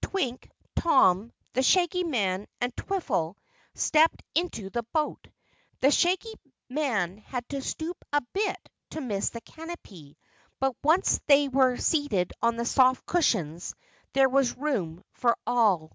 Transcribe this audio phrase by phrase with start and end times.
[0.00, 3.34] Twink, Tom, the Shaggy Man, and Twiffle
[3.74, 5.26] stepped into the boat.
[5.80, 6.34] The Shaggy
[6.68, 10.16] Man had to stoop a bit to miss the canopy,
[10.60, 13.74] but once they were seated on the soft cushions
[14.12, 15.90] there was room for all.